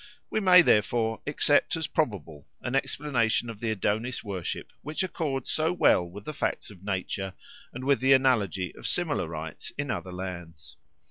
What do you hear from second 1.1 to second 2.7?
accept as probable